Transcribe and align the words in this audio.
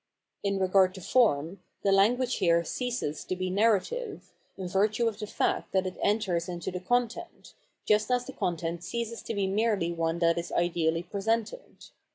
In 0.41 0.57
regard 0.57 0.95
to 0.95 1.01
form, 1.01 1.59
the 1.83 1.91
lan 1.91 2.15
guage 2.15 2.37
here 2.37 2.63
ceases 2.63 3.23
to 3.25 3.35
be 3.35 3.51
narrative, 3.51 4.33
in 4.57 4.67
virtue 4.67 5.07
of 5.07 5.19
the 5.19 5.27
fact 5.27 5.73
that 5.73 5.85
it 5.85 5.99
enters 6.01 6.49
into 6.49 6.71
the 6.71 6.79
content, 6.79 7.53
just 7.85 8.09
as 8.09 8.25
the 8.25 8.33
content 8.33 8.83
ceases 8.83 9.21
to 9.21 9.35
be 9.35 9.45
merely 9.45 9.91
one 9.91 10.17
that 10.17 10.39
is 10.39 10.51
ideally 10.53 11.03
presented. 11.03 11.85